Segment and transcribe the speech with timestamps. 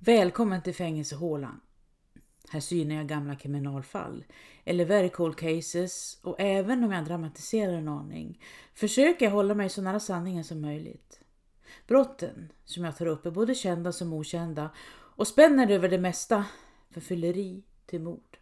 [0.00, 1.60] Välkommen till fängelsehålan.
[2.50, 4.24] Här synar jag gamla kriminalfall,
[4.64, 8.42] eller very cold cases och även om jag dramatiserar en aning
[8.74, 11.20] försöker jag hålla mig så nära sanningen som möjligt.
[11.86, 16.44] Brotten som jag tar upp är både kända som okända och spänner över det mesta,
[16.90, 18.38] från fylleri till mord.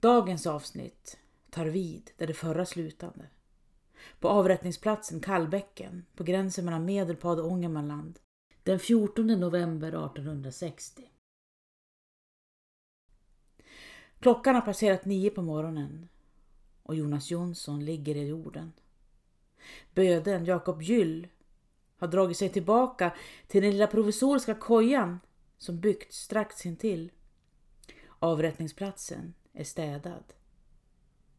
[0.00, 1.18] Dagens avsnitt
[1.50, 3.26] tar vid där det förra slutade.
[4.20, 8.18] På avrättningsplatsen Kallbäcken på gränsen mellan Medelpad och Ångermanland
[8.68, 11.10] den 14 november 1860.
[14.20, 16.08] Klockan har passerat nio på morgonen
[16.82, 18.72] och Jonas Jonsson ligger i jorden.
[19.94, 21.28] Böden Jakob Gyll
[21.96, 23.12] har dragit sig tillbaka
[23.46, 25.20] till den lilla provisoriska kojan
[25.58, 27.12] som byggts strax intill.
[28.18, 30.32] Avrättningsplatsen är städad.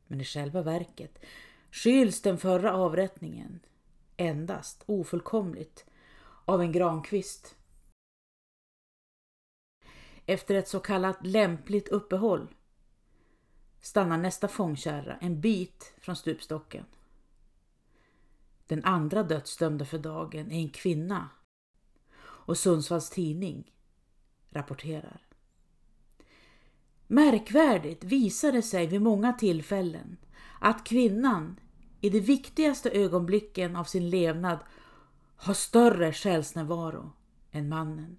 [0.08, 1.26] Men i själva verket
[1.72, 3.60] skyls den förra avrättningen
[4.18, 5.86] endast ofullkomligt
[6.50, 7.56] av en grankvist.
[10.26, 12.56] Efter ett så kallat lämpligt uppehåll
[13.82, 16.86] stannar nästa fångkärra en bit från stupstocken.
[18.68, 21.30] Den andra dödsdömda för dagen är en kvinna
[22.22, 23.72] och Sundsvalls tidning
[24.50, 25.28] rapporterar.
[27.08, 30.18] Märkvärdigt visade sig vid många tillfällen
[30.60, 31.60] att kvinnan
[32.02, 34.60] i de viktigaste ögonblicken av sin levnad
[35.40, 37.12] har större själsnärvaro
[37.52, 38.18] än mannen.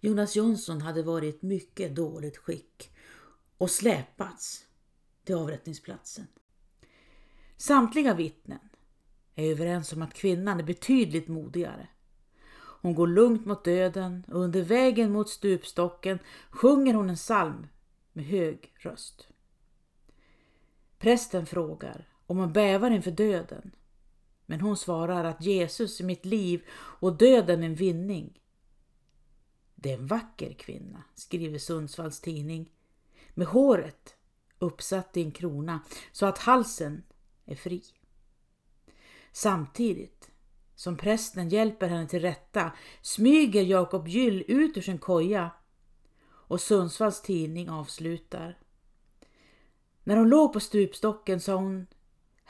[0.00, 2.92] Jonas Jonsson hade varit i ett mycket dåligt skick
[3.58, 4.66] och släpats
[5.24, 6.26] till avrättningsplatsen.
[7.56, 8.68] Samtliga vittnen
[9.34, 11.88] är överens om att kvinnan är betydligt modigare.
[12.80, 16.18] Hon går lugnt mot döden och under vägen mot stupstocken
[16.50, 17.66] sjunger hon en psalm
[18.12, 19.28] med hög röst.
[20.98, 23.72] Prästen frågar om hon bävar inför döden
[24.50, 28.40] men hon svarar att Jesus är mitt liv och döden en vinning.
[29.74, 32.72] Det är en vacker kvinna, skriver Sundsvalls tidning,
[33.34, 34.16] med håret
[34.58, 35.80] uppsatt i en krona
[36.12, 37.02] så att halsen
[37.44, 37.82] är fri.
[39.32, 40.30] Samtidigt
[40.74, 42.72] som prästen hjälper henne till rätta
[43.02, 45.50] smyger Jakob Gyll ut ur sin koja
[46.24, 48.58] och Sundsvalls tidning avslutar.
[50.04, 51.86] När hon låg på stupstocken sa hon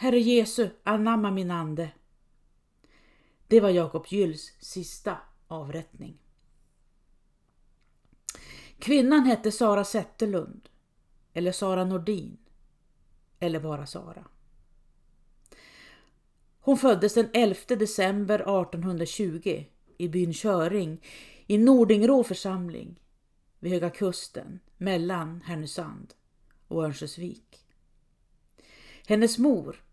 [0.01, 1.91] Herre Jesu, anamma min ande.
[3.47, 6.19] Det var Jakob Gylls sista avrättning.
[8.79, 10.69] Kvinnan hette Sara Zetterlund
[11.33, 12.37] eller Sara Nordin
[13.39, 14.25] eller bara Sara.
[16.61, 19.65] Hon föddes den 11 december 1820
[19.99, 21.05] i byn Köring
[21.47, 23.01] i Nordingrå församling
[23.59, 26.15] vid Höga Kusten mellan Härnösand
[26.69, 27.65] och Örnsköldsvik.
[29.07, 29.85] Hennes mor,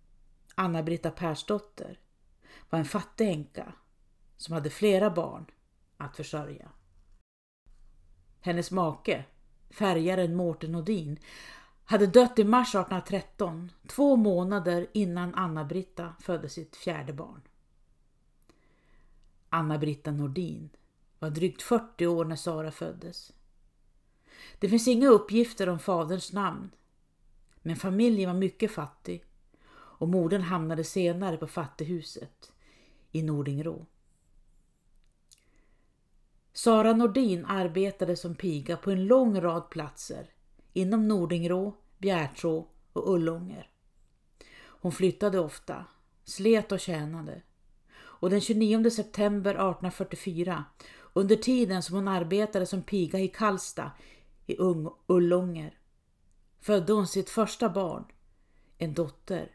[0.56, 2.00] Anna-Britta Persdotter,
[2.70, 3.74] var en fattig änka
[4.38, 5.46] som hade flera barn
[5.98, 6.70] att försörja.
[8.42, 9.26] Hennes make,
[9.70, 11.20] färgaren Mårten Nordin,
[11.84, 17.42] hade dött i mars 1813, två månader innan Anna-Britta födde sitt fjärde barn.
[19.50, 20.70] Anna-Britta Nordin
[21.20, 23.34] var drygt 40 år när Sara föddes.
[24.60, 26.72] Det finns inga uppgifter om faderns namn,
[27.62, 29.24] men familjen var mycket fattig
[29.98, 32.52] och modern hamnade senare på fattighuset
[33.12, 33.86] i Nordingrå.
[36.54, 40.30] Sara Nordin arbetade som piga på en lång rad platser
[40.74, 43.70] inom Nordingrå, Bjärtrå och Ullånger.
[44.58, 45.86] Hon flyttade ofta,
[46.24, 47.42] slet och tjänade
[47.98, 50.66] och den 29 september 1844,
[51.14, 53.92] under tiden som hon arbetade som piga i Kallsta
[54.46, 54.58] i
[55.08, 55.78] Ullånger,
[56.60, 58.06] födde hon sitt första barn,
[58.78, 59.55] en dotter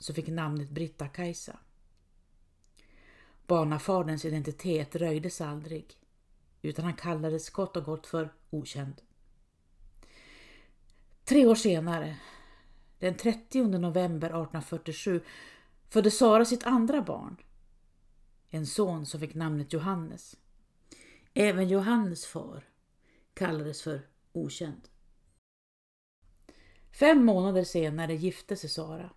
[0.00, 1.58] som fick namnet Britta-Kajsa.
[3.46, 5.98] Barnafaderns identitet röjdes aldrig,
[6.62, 9.02] utan han kallades kort och gott för okänd.
[11.24, 12.16] Tre år senare,
[12.98, 15.20] den 30 november 1847,
[15.88, 17.36] födde Sara sitt andra barn.
[18.50, 20.36] En son som fick namnet Johannes.
[21.34, 22.64] Även Johannes far
[23.34, 24.88] kallades för okänd.
[26.92, 29.10] Fem månader senare gifte sig Sara.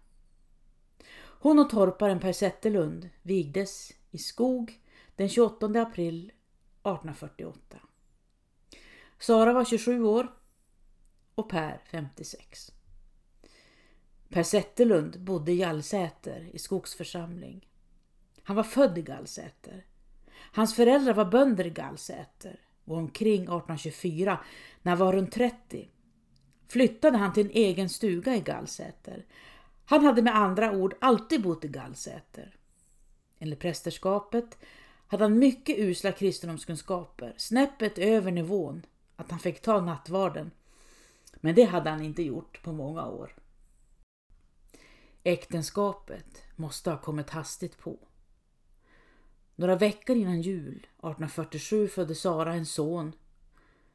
[1.43, 4.81] Hon och torparen Per Zetterlund vigdes i Skog
[5.15, 7.77] den 28 april 1848.
[9.19, 10.33] Sara var 27 år
[11.35, 12.71] och Per 56.
[14.29, 17.69] Per Zetterlund bodde i Gallsäter i Skogsförsamling.
[18.43, 19.85] Han var född i Gallsäter.
[20.53, 24.39] Hans föräldrar var bönder i Gallsäter och omkring 1824,
[24.81, 25.89] när han var runt 30,
[26.67, 29.25] flyttade han till en egen stuga i Gallsäter.
[29.85, 32.55] Han hade med andra ord alltid bott i Gallsäter.
[33.39, 34.57] Enligt prästerskapet
[35.07, 38.85] hade han mycket usla kristendomskunskaper, snäppet över nivån
[39.15, 40.51] att han fick ta nattvarden.
[41.35, 43.35] Men det hade han inte gjort på många år.
[45.23, 47.99] Äktenskapet måste ha kommit hastigt på.
[49.55, 53.15] Några veckor innan jul 1847 födde Sara en son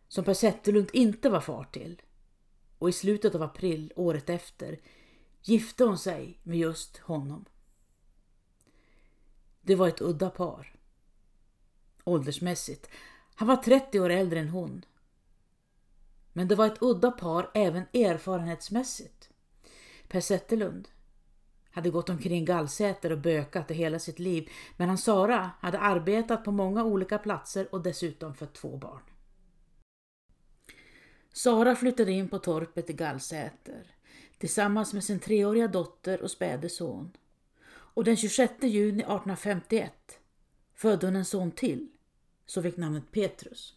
[0.08, 2.02] som Per Zetterlund inte var far till.
[2.79, 4.79] Och i slutet av april året efter
[5.43, 7.44] gifte hon sig med just honom.
[9.61, 10.75] Det var ett udda par.
[12.05, 12.88] Åldersmässigt.
[13.35, 14.85] Han var 30 år äldre än hon.
[16.32, 19.31] Men det var ett udda par även erfarenhetsmässigt.
[20.08, 20.88] Per Zetterlund
[21.70, 26.52] hade gått omkring gallsäter och bökat i hela sitt liv medan Sara hade arbetat på
[26.52, 29.02] många olika platser och dessutom fött två barn.
[31.32, 33.97] Sara flyttade in på torpet i Gallsäter
[34.38, 37.17] tillsammans med sin treåriga dotter och späde son.
[37.69, 40.19] Och den 26 juni 1851
[40.75, 41.88] födde hon en son till,
[42.46, 43.75] som fick namnet Petrus.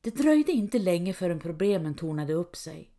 [0.00, 2.90] Det dröjde inte länge förrän problemen tornade upp sig.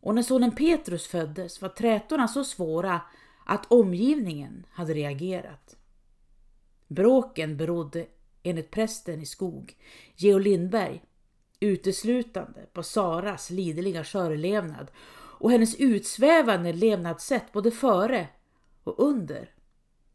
[0.00, 3.00] Och när sonen Petrus föddes var trätorna så svåra
[3.46, 5.76] att omgivningen hade reagerat.
[6.88, 8.06] Bråken berodde,
[8.42, 9.76] enligt prästen i Skog,
[10.16, 11.02] Georg Lindberg,
[11.60, 14.90] uteslutande på Saras lidliga körlevnad
[15.40, 18.28] och hennes utsvävande levnadssätt både före
[18.84, 19.50] och under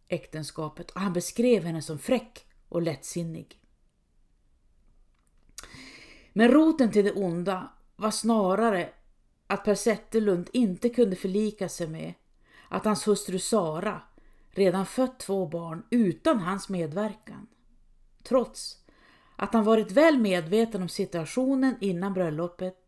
[0.07, 3.59] äktenskapet och han beskrev henne som fräck och lättsinnig.
[6.33, 8.89] Men roten till det onda var snarare
[9.47, 12.13] att Per Zetterlund inte kunde förlika sig med
[12.69, 14.01] att hans hustru Sara
[14.51, 17.47] redan fött två barn utan hans medverkan.
[18.23, 18.77] Trots
[19.35, 22.84] att han varit väl medveten om situationen innan bröllopet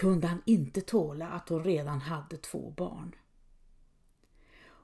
[0.00, 3.14] kunde han inte tåla att hon redan hade två barn.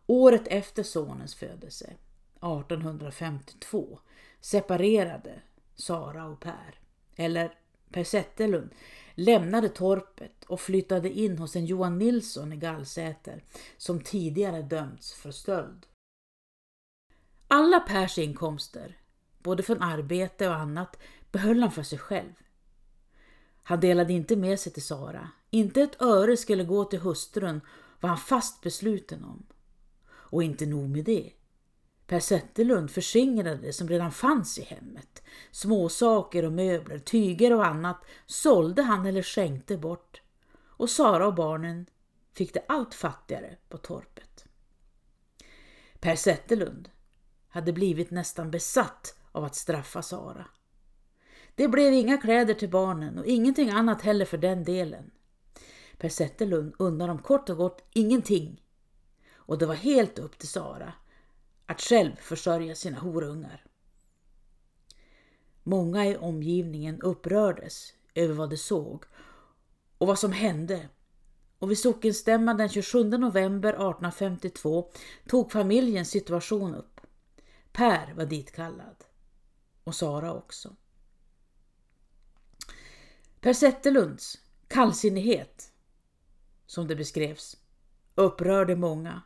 [0.06, 3.98] Året efter sonens födelse, 1852,
[4.40, 5.42] separerade
[5.74, 6.80] Sara och Per,
[7.16, 7.58] eller
[7.90, 8.70] Per Zetterlund,
[9.14, 13.44] lämnade torpet och flyttade in hos en Johan Nilsson i Gallsäter
[13.76, 15.86] som tidigare dömts för stöld.
[17.48, 18.98] Alla Pers inkomster,
[19.38, 20.98] både från arbete och annat,
[21.30, 22.32] behöll han för sig själv.
[23.68, 25.30] Han delade inte med sig till Sara.
[25.50, 27.60] Inte ett öre skulle gå till hustrun
[28.00, 29.46] var han fast besluten om.
[30.08, 31.32] Och inte nog med det.
[32.06, 35.22] Per Zetterlund förskingrade det som redan fanns i hemmet.
[35.50, 40.22] Småsaker och möbler, tyger och annat sålde han eller skänkte bort.
[40.56, 41.86] Och Sara och barnen
[42.32, 44.44] fick det allt fattigare på torpet.
[46.00, 46.90] Per Zetterlund
[47.48, 50.46] hade blivit nästan besatt av att straffa Sara.
[51.56, 55.10] Det blev inga kläder till barnen och ingenting annat heller för den delen.
[55.98, 58.62] Per Zetterlund undrade dem kort och gott ingenting.
[59.34, 60.92] Och det var helt upp till Sara
[61.66, 63.64] att själv försörja sina horungar.
[65.62, 69.04] Många i omgivningen upprördes över vad de såg
[69.98, 70.88] och vad som hände
[71.58, 74.90] och vid sockenstämman den 27 november 1852
[75.28, 77.00] tog familjens situation upp.
[77.72, 79.04] Per var ditkallad
[79.84, 80.76] och Sara också.
[83.40, 84.38] Per Zetterlunds
[84.68, 85.72] kallsinnighet,
[86.66, 87.56] som det beskrevs,
[88.14, 89.22] upprörde många.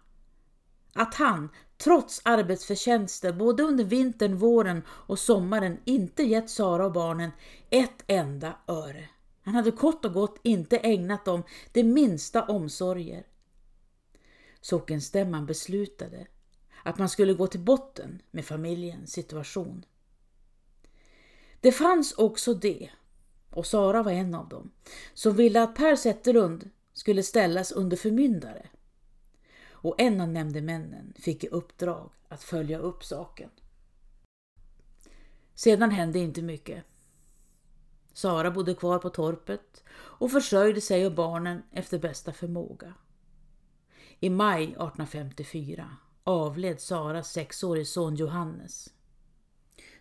[0.92, 7.30] Att han, trots arbetsförtjänster både under vintern, våren och sommaren, inte gett Sara och barnen
[7.70, 9.08] ett enda öre.
[9.42, 11.42] Han hade kort och gott inte ägnat dem
[11.72, 13.26] det minsta omsorger.
[14.60, 16.26] Sockenstämman beslutade
[16.84, 19.84] att man skulle gå till botten med familjens situation.
[21.60, 22.90] Det fanns också det
[23.50, 24.70] och Sara var en av dem,
[25.14, 28.66] som ville att Per Zetterlund skulle ställas under förmyndare.
[29.70, 33.50] Och en av nämndemännen fick i uppdrag att följa upp saken.
[35.54, 36.84] Sedan hände inte mycket.
[38.12, 42.94] Sara bodde kvar på torpet och försörjde sig och barnen efter bästa förmåga.
[44.20, 48.88] I maj 1854 avled Saras sexårige son Johannes.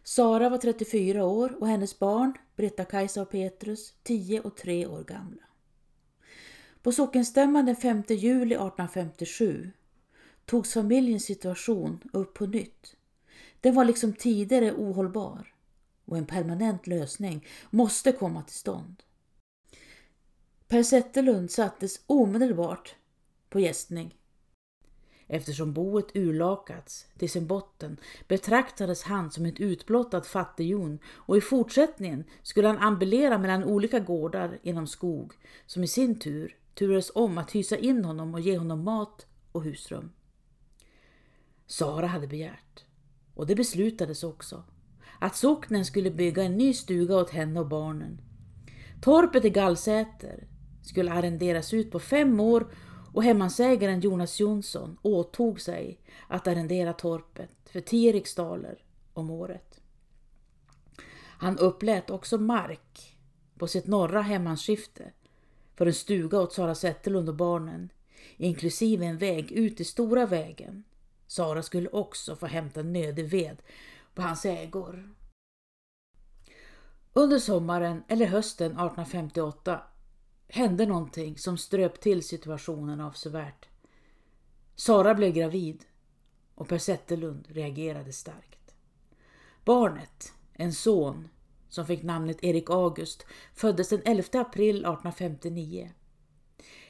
[0.04, 5.44] Sara var 34 år och hennes barn, Britta-Kajsa och Petrus, 10 och 3 år gamla.
[6.82, 9.72] På sockenstämman den 5 juli 1857
[10.46, 12.96] togs familjens situation upp på nytt.
[13.62, 15.54] Den var liksom tidigare ohållbar
[16.06, 19.04] och en permanent lösning måste komma till stånd.
[20.68, 22.96] Per Zetterlund sattes omedelbart
[23.50, 24.19] på gästning
[25.32, 32.24] Eftersom boet urlakats till sin botten betraktades han som ett utblottat fattighjon och i fortsättningen
[32.44, 35.34] skulle han ambulera mellan olika gårdar inom skog
[35.66, 39.64] som i sin tur turades om att hysa in honom och ge honom mat och
[39.64, 40.12] husrum.
[41.68, 42.84] Sara hade begärt
[43.34, 44.64] Och det beslutades också
[45.20, 48.22] att socknen skulle bygga en ny stuga åt henne och barnen.
[49.02, 50.48] Torpet i Gallsäter
[50.82, 52.68] skulle arrenderas ut på fem år
[53.14, 59.82] och hemmansägaren Jonas Jonsson åtog sig att arrendera torpet för 10 riksdaler om året.
[61.40, 63.18] Han upplät också mark
[63.58, 65.12] på sitt norra hemmansskifte
[65.76, 67.90] för en stuga åt Sara Zetterlund och barnen,
[68.38, 70.84] inklusive en väg ut i Stora vägen.
[71.28, 73.62] Sara skulle också få hämta nödig ved
[74.14, 75.10] på hans ägor.
[77.14, 79.82] Under sommaren eller hösten 1858
[80.50, 83.70] hände någonting som ströp till situationen avsevärt.
[84.76, 85.86] Sara blev gravid
[86.56, 88.76] och Per Zetterlund reagerade starkt.
[89.66, 91.28] Barnet, en son
[91.70, 95.92] som fick namnet Erik August, föddes den 11 april 1859.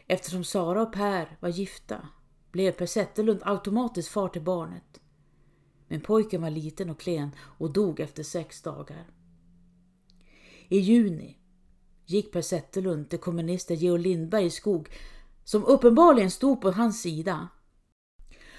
[0.07, 2.07] Eftersom Sara och Per var gifta
[2.51, 5.01] blev Per Zetterlund automatiskt far till barnet.
[5.87, 9.09] Men pojken var liten och klen och dog efter sex dagar.
[10.67, 11.38] I juni
[12.09, 14.89] gick Per Zetterlund till kommunister Georg Lindberg i skog
[15.43, 17.47] som uppenbarligen stod på hans sida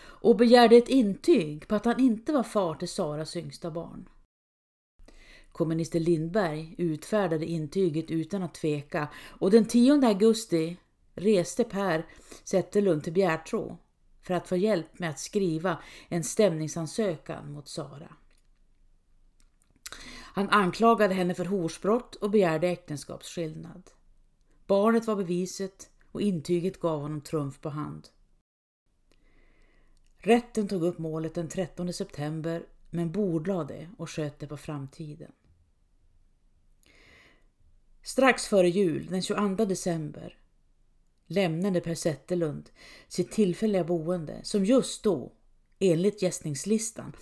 [0.02, 4.08] och begärde ett intyg på att han inte var far till Saras yngsta barn.
[5.52, 10.76] Kommunister Lindberg utfärdade intyget utan att tveka och den 10 augusti
[11.14, 12.06] reste Per
[12.44, 13.78] Zetterlund till Bjärtrå
[14.22, 18.16] för att få hjälp med att skriva en stämningsansökan mot Sara.
[20.32, 23.90] Han anklagade henne för horsbrott och begärde äktenskapsskillnad.
[24.66, 28.08] Barnet var beviset och intyget gav honom trumf på hand.
[30.18, 35.32] Rätten tog upp målet den 13 september men bordlade det och sköt det på framtiden.
[38.02, 40.38] Strax före jul, den 22 december,
[41.26, 42.70] lämnade Per Zetterlund
[43.08, 45.32] sitt tillfälliga boende som just då,
[45.78, 47.12] enligt gästningslistan,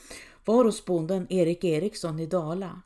[0.49, 2.83] var hos bonden Erik Eriksson i Dala.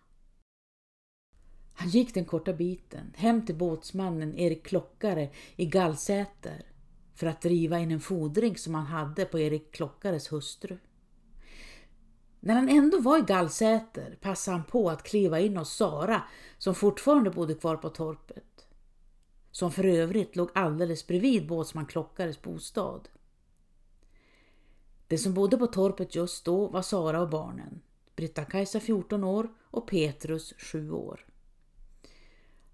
[1.74, 6.66] Han gick den korta biten hem till båtsmannen Erik Klockare i Gallsäter
[7.14, 10.78] för att driva in en fordring som han hade på Erik Klockares hustru.
[12.40, 16.22] När han ändå var i Gallsäter passade han på att kliva in hos Sara
[16.58, 18.66] som fortfarande bodde kvar på torpet.
[19.50, 23.08] Som för övrigt låg alldeles bredvid båtsman Klockares bostad.
[25.12, 27.80] De som bodde på torpet just då var Sara och barnen.
[28.16, 31.26] Britta-Kajsa 14 år och Petrus 7 år.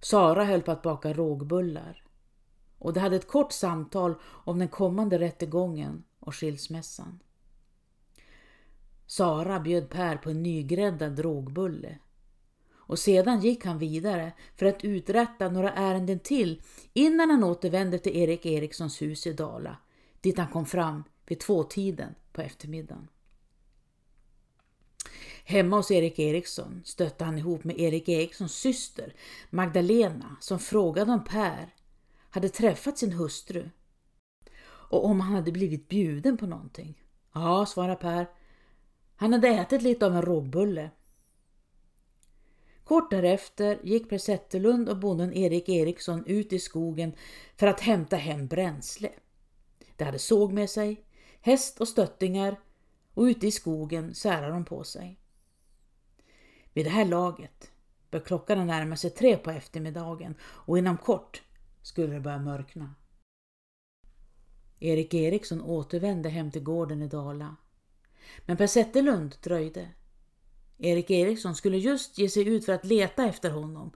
[0.00, 2.04] Sara höll på att baka rågbullar
[2.78, 7.18] och de hade ett kort samtal om den kommande rättegången och skilsmässan.
[9.06, 11.98] Sara bjöd Per på en nygräddad rågbulle
[12.72, 18.16] och sedan gick han vidare för att uträtta några ärenden till innan han återvände till
[18.16, 19.76] Erik Erikssons hus i Dala
[20.20, 23.08] dit han kom fram vid tvåtiden på eftermiddagen.
[25.44, 29.14] Hemma hos Erik Eriksson stötte han ihop med Erik Erikssons syster
[29.50, 31.74] Magdalena som frågade om Per
[32.30, 33.70] hade träffat sin hustru
[34.90, 37.02] och om han hade blivit bjuden på någonting.
[37.32, 38.26] Ja, svarade Per.
[39.16, 40.90] Han hade ätit lite av en rågbulle.
[42.84, 47.12] Kort därefter gick Per Zetterlund och bonden Erik Eriksson ut i skogen
[47.56, 49.10] för att hämta hem bränsle.
[49.96, 51.04] De hade såg med sig,
[51.40, 52.56] häst och stöttingar
[53.14, 55.18] och ute i skogen särar de på sig.
[56.72, 57.70] Vid det här laget
[58.10, 61.42] bör klockan närma sig tre på eftermiddagen och inom kort
[61.82, 62.94] skulle det börja mörkna.
[64.80, 67.56] Erik Eriksson återvände hem till gården i Dala.
[68.46, 69.88] Men Per Zetterlund dröjde.
[70.78, 73.92] Erik Eriksson skulle just ge sig ut för att leta efter honom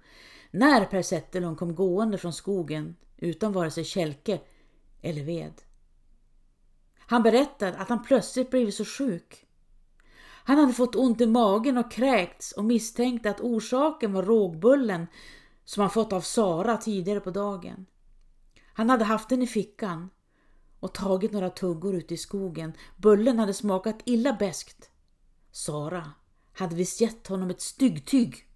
[0.51, 4.41] när Per Zetterlund kom gående från skogen utan vare sig kälke
[5.03, 5.53] eller ved.
[7.13, 9.47] Han berättade att han plötsligt blivit så sjuk
[10.45, 15.07] han hade fått ont i magen och kräkts och misstänkte att orsaken var rågbullen
[15.65, 17.87] som han fått av Sara tidigare på dagen.
[18.73, 20.11] Han hade haft den i fickan
[20.81, 22.73] och tagit några tuggor ute i skogen.
[22.97, 24.91] Bullen hade smakat illa beskt.
[25.51, 26.13] Sara
[26.53, 28.47] hade visst gett honom ett styggtyg,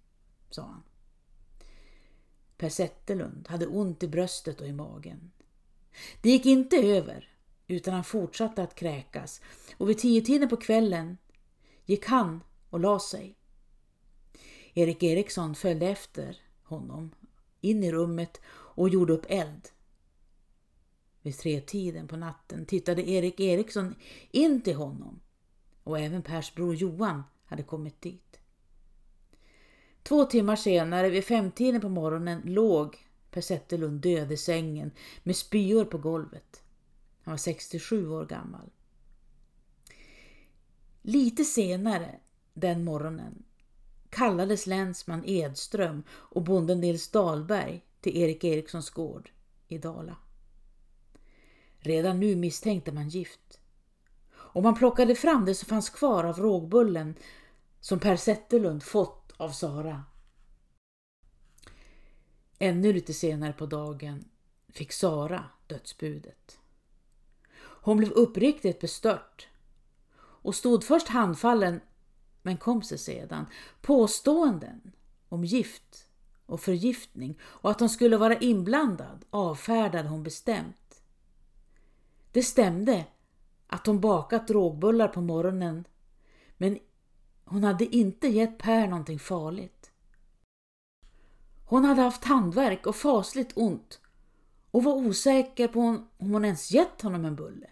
[0.49, 0.83] sa han.
[2.57, 5.31] Per Zetterlund hade ont i bröstet och i magen.
[6.21, 7.36] Det gick inte över
[7.67, 9.41] utan han fortsatte att kräkas
[9.77, 11.17] och vid tio tiden på kvällen
[11.85, 13.35] gick han och la sig.
[14.73, 17.11] Erik Eriksson följde efter honom
[17.61, 19.69] in i rummet och gjorde upp eld.
[21.21, 23.95] Vid tretiden på natten tittade Erik Eriksson
[24.31, 25.19] in till honom
[25.83, 28.39] och även Pers bror Johan hade kommit dit.
[30.03, 32.97] Två timmar senare vid femtiden på morgonen låg
[33.31, 34.91] Per Zetterlund död i sängen
[35.23, 36.63] med spyor på golvet.
[37.27, 38.69] Han var 67 år gammal.
[41.01, 42.19] Lite senare,
[42.53, 43.43] den morgonen
[44.09, 49.29] kallades länsman Edström och bonden Nils Dahlberg till Erik Erikssons gård
[49.67, 50.17] i Dala.
[51.79, 53.59] Redan nu misstänkte man gift.
[54.33, 57.15] Om man plockade fram det som fanns kvar av rågbullen
[57.79, 60.03] som Per Zetterlund fått av Sara.
[62.59, 64.25] Ännu lite senare på dagen
[64.69, 66.59] fick Sara dödsbudet.
[67.87, 69.47] Hon blev uppriktigt bestört
[70.19, 71.81] och stod först handfallen
[72.41, 73.45] men kom sig sedan.
[73.81, 74.91] Påståenden
[75.29, 76.07] om gift
[76.45, 81.01] och förgiftning och att hon skulle vara inblandad avfärdade hon bestämt.
[82.31, 83.05] Det stämde
[83.67, 85.87] att hon bakat rågbullar på morgonen
[86.57, 86.79] men
[87.45, 89.91] hon hade inte gett Per någonting farligt.
[91.65, 93.99] Hon hade haft handverk och fasligt ont
[94.71, 97.67] och var osäker på om hon ens gett honom en bulle.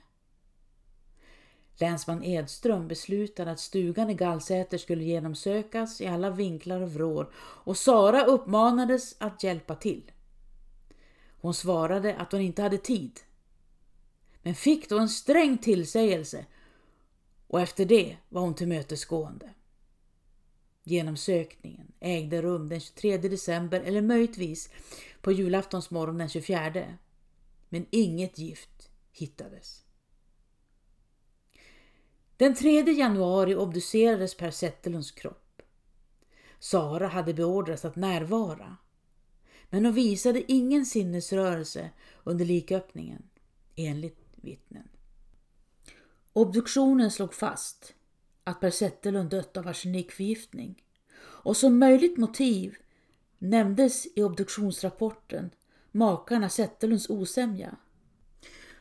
[1.78, 7.78] Länsman Edström beslutade att stugan i Gallsäter skulle genomsökas i alla vinklar och vrår och
[7.78, 10.12] Sara uppmanades att hjälpa till.
[11.42, 13.20] Hon svarade att hon inte hade tid,
[14.42, 16.46] men fick då en sträng tillsägelse
[17.48, 19.50] och efter det var hon tillmötesgående.
[20.84, 24.70] Genomsökningen ägde rum den 23 december eller möjligtvis
[25.22, 26.84] på julaftonsmorgon den 24.
[27.70, 29.86] Men inget gift hittades.
[32.38, 35.62] Den 3 januari obducerades Per Zetterlunds kropp.
[36.60, 38.78] Sara hade beordrats att närvara,
[39.70, 41.90] men hon visade ingen sinnesrörelse
[42.24, 43.24] under liköppningen,
[43.76, 44.88] enligt vittnen.
[46.34, 47.94] Obduktionen slog fast
[48.44, 50.84] att Per Zetterlund dött av arsenikförgiftning
[51.18, 52.76] och som möjligt motiv
[53.38, 55.50] nämndes i obduktionsrapporten
[55.92, 57.76] makarna Zetterlunds osämja.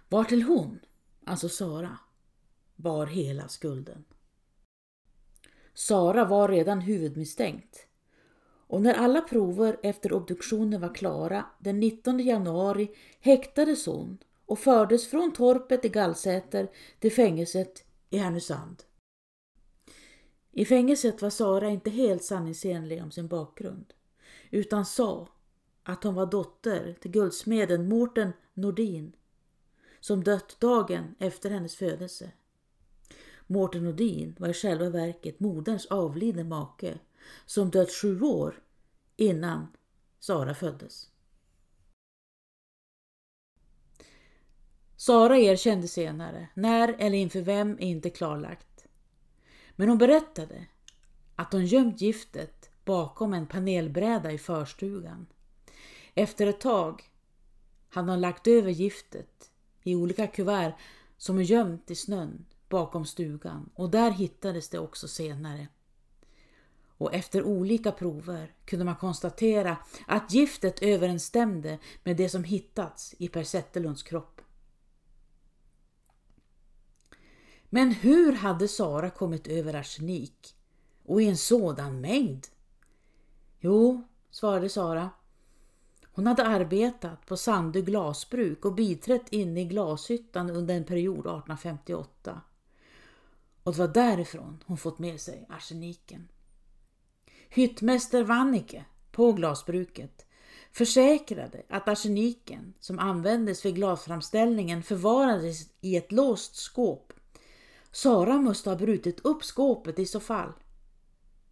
[0.08, 0.80] Vartill hon,
[1.24, 1.98] alltså Sara,
[2.76, 4.04] bar hela skulden.
[5.74, 7.86] Sara var redan huvudmisstänkt
[8.66, 15.06] och när alla prover efter obduktionen var klara den 19 januari häktades hon och fördes
[15.10, 18.82] från torpet i Gallsäter till fängelset i Härnösand.
[20.50, 23.94] I fängelset var Sara inte helt sanningsenlig om sin bakgrund
[24.50, 25.28] utan sa
[25.82, 29.16] att hon var dotter till guldsmeden Mårten Nordin
[30.00, 32.30] som dött dagen efter hennes födelse.
[33.46, 36.98] Mårten Nordin var i själva verket moderns avlidne make
[37.46, 38.62] som dött sju år
[39.16, 39.66] innan
[40.18, 41.10] Sara föddes.
[44.96, 48.86] Sara erkände senare, när eller inför vem är inte klarlagt.
[49.76, 50.66] Men hon berättade
[51.36, 55.26] att hon gömt giftet bakom en panelbräda i förstugan.
[56.14, 57.10] Efter ett tag
[57.88, 59.50] hade hon lagt över giftet
[59.82, 60.74] i olika kuvert
[61.16, 65.68] som hon gömt i snön bakom stugan och där hittades det också senare.
[66.98, 73.28] Och efter olika prover kunde man konstatera att giftet överensstämde med det som hittats i
[73.28, 74.40] Per Zetterlunds kropp.
[77.74, 80.56] Men hur hade Sara kommit över arsenik
[81.04, 82.46] och i en sådan mängd?
[83.60, 85.10] Jo, svarade Sara.
[86.12, 92.40] Hon hade arbetat på Sandö glasbruk och biträtt inne i glashyttan under en period 1858.
[93.64, 96.28] Och det var därifrån hon fått med sig arseniken.
[97.48, 100.26] Hyttmäster Vannike på glasbruket
[100.72, 107.12] försäkrade att arseniken som användes vid glasframställningen förvarades i ett låst skåp.
[107.92, 110.52] Sara måste ha brutit upp skåpet i så fall.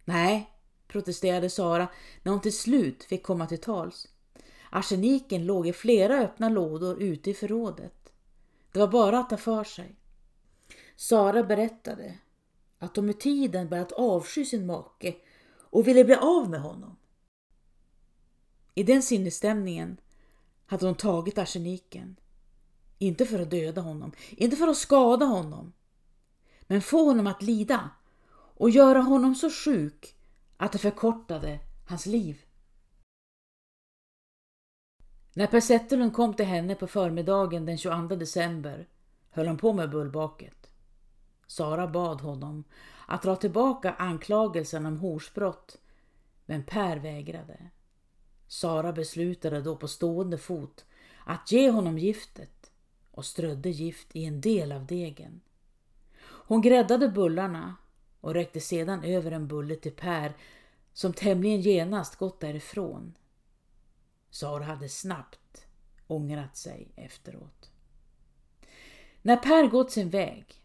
[0.05, 0.49] Nej,
[0.87, 1.87] protesterade Sara
[2.23, 4.07] när hon till slut fick komma till tals.
[4.69, 8.13] Arseniken låg i flera öppna lådor ute i förrådet.
[8.71, 9.95] Det var bara att ta för sig.
[11.03, 12.17] Sara berättade
[12.79, 15.15] att de med tiden börjat avsky sin make
[15.59, 16.97] och ville bli av med honom.
[18.75, 19.97] I den sinnesstämningen
[20.65, 22.15] hade hon tagit arseniken.
[22.97, 25.73] Inte för att döda honom, inte för att skada honom,
[26.61, 27.89] men få honom att lida
[28.33, 30.15] och göra honom så sjuk
[30.57, 32.41] att det förkortade hans liv.
[35.33, 38.87] När Per Zetterlund kom till henne på förmiddagen den 22 december
[39.29, 40.72] höll han på med bullbaket.
[41.53, 42.63] Sara bad honom
[43.07, 45.77] att dra tillbaka anklagelsen om horsbrott,
[46.45, 47.69] men Per vägrade.
[48.47, 50.85] Sara beslutade då på stående fot
[51.25, 52.71] att ge honom giftet
[53.11, 55.41] och strödde gift i en del av degen.
[56.21, 57.75] Hon gräddade bullarna
[58.21, 60.33] och räckte sedan över en bulle till Per
[60.93, 63.13] som tämligen genast gått därifrån.
[64.29, 65.65] Sara hade snabbt
[66.07, 67.71] ångrat sig efteråt.
[69.21, 70.62] När Per gått sin väg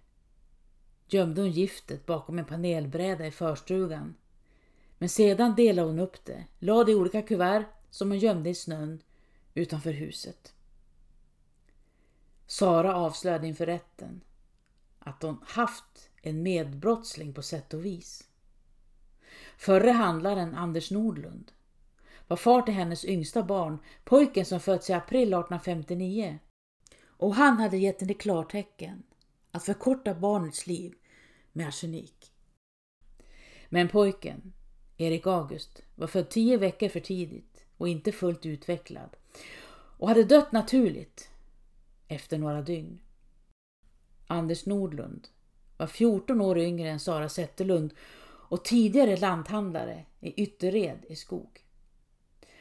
[1.12, 4.14] gömde hon giftet bakom en panelbräda i förstugan.
[4.98, 8.54] Men sedan delade hon upp det, lade det i olika kuvert som hon gömde i
[8.54, 9.02] snön
[9.54, 10.54] utanför huset.
[12.46, 14.20] Sara avslöjade inför rätten
[14.98, 18.28] att hon haft en medbrottsling på sätt och vis.
[19.56, 21.52] Förre handlaren Anders Nordlund
[22.26, 26.38] var far till hennes yngsta barn, pojken som föddes i april 1859.
[27.06, 29.02] Och han hade gett henne klartecken
[29.50, 30.94] att förkorta barnets liv
[31.58, 32.32] med arsenik.
[33.68, 34.52] Men pojken,
[34.96, 39.16] Erik August, var född tio veckor för tidigt och inte fullt utvecklad
[39.98, 41.30] och hade dött naturligt
[42.08, 43.00] efter några dygn.
[44.26, 45.28] Anders Nordlund
[45.76, 47.94] var 14 år yngre än Sara Zetterlund
[48.48, 51.64] och tidigare lanthandlare i Ytterred i skog.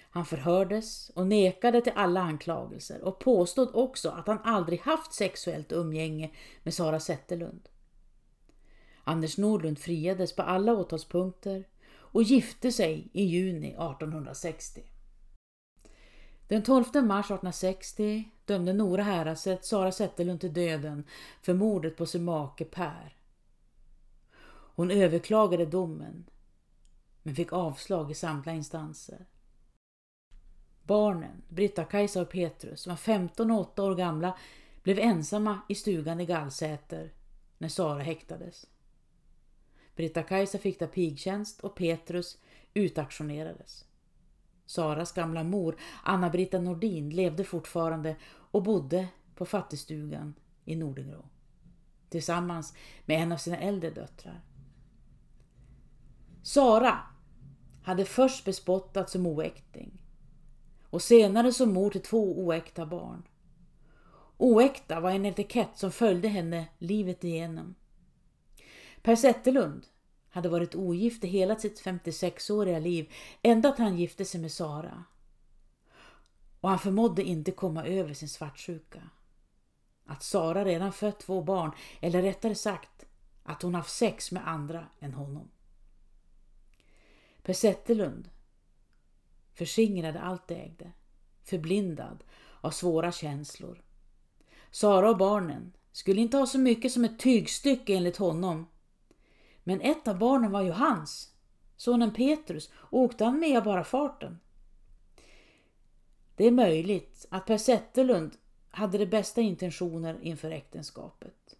[0.10, 5.72] Han förhördes och nekade till alla anklagelser och påstod också att han aldrig haft sexuellt
[5.72, 6.32] umgänge
[6.64, 7.70] med Sara Zetterlund.
[9.08, 14.84] Anders Nordlund friades på alla åtalspunkter och gifte sig i juni 1860.
[16.48, 21.04] Den 12 mars 1860 dömde Nora häradsrätt Sara Zetterlund till döden
[21.42, 23.18] för mordet på sin make Per.
[24.76, 26.26] Hon överklagade domen
[27.24, 29.26] men fick avslag i samtliga instanser.
[30.84, 34.38] Barnen, Britta-Kajsa och Petrus, som var 15 och 8 år gamla,
[34.84, 37.14] blev ensamma i stugan i Gallsäter
[37.58, 38.66] när Sara häktades.
[39.98, 42.38] Britta-Kajsa fick ta pigtjänst och Petrus
[42.74, 43.86] utaktionerades.
[44.66, 50.34] Saras gamla mor, Anna-Britta Nordin, levde fortfarande och bodde på fattigstugan
[50.66, 51.26] i Nordingrå
[52.10, 52.74] tillsammans
[53.06, 54.42] med en av sina äldre döttrar.
[56.44, 57.00] Sara
[57.84, 60.02] hade först bespottats som oäkting
[60.90, 63.24] och senare som mor till två oäkta barn.
[64.38, 67.76] Oäkta var en etikett som följde henne livet igenom.
[69.08, 69.88] Per Zetterlund
[70.30, 75.04] hade varit ogift i hela sitt 56-åriga liv, ända att han gifte sig med Sara.
[76.62, 79.10] Och han förmådde inte komma över sin svartsjuka.
[80.06, 83.06] Att Sara redan fött två barn, eller rättare sagt
[83.44, 85.50] att hon haft sex med andra än honom.
[87.44, 88.30] Per Zetterlund
[89.54, 90.92] förskingrade allt det ägde,
[91.44, 92.24] förblindad
[92.62, 93.82] av svåra känslor.
[94.72, 98.68] Sara och barnen skulle inte ha så mycket som ett tygstycke enligt honom.
[99.68, 101.32] Men ett av barnen var ju hans,
[101.78, 104.40] sonen Petrus, och åkte han med av bara farten.
[106.36, 108.38] Det är möjligt att Per Zetterlund
[108.70, 111.56] hade de bästa intentioner inför äktenskapet.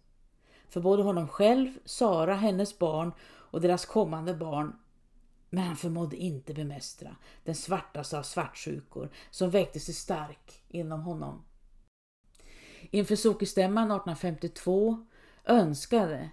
[0.68, 4.76] För både honom själv, Sara, hennes barn och deras kommande barn
[5.50, 11.44] men han förmådde inte bemästra den svartaste av svartsjukor som väckte sig stark inom honom.
[12.90, 15.06] Inför sokestämman 1852
[15.44, 16.30] önskade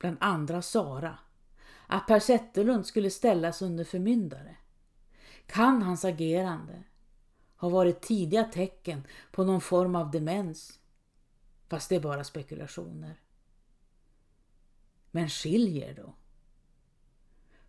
[0.00, 1.18] bland andra Sara
[1.86, 4.56] att Per Zetterlund skulle ställas under förmyndare.
[5.46, 6.82] Kan hans agerande
[7.56, 10.78] ha varit tidiga tecken på någon form av demens?
[11.68, 13.20] Fast det är bara spekulationer.
[15.10, 16.14] Men skiljer då?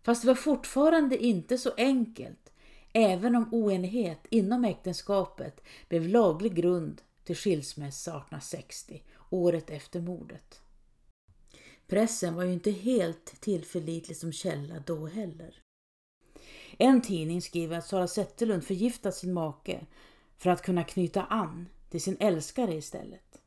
[0.02, 2.52] Fast det var fortfarande inte så enkelt,
[2.92, 10.62] även om oenighet inom äktenskapet blev laglig grund till skilsmässa 1860, året efter mordet.
[11.92, 15.62] Pressen var ju inte helt tillförlitlig som källa då heller.
[16.78, 19.86] En tidning skriver att Sara Zetterlund förgiftat sin make
[20.36, 23.42] för att kunna knyta an till sin älskare istället.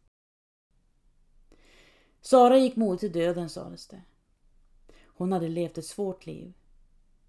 [2.21, 4.01] Sara gick modigt till döden sades det.
[5.05, 6.53] Hon hade levt ett svårt liv,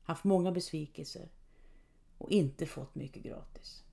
[0.03, 1.29] haft många besvikelser
[2.19, 3.85] och inte fått mycket gratis.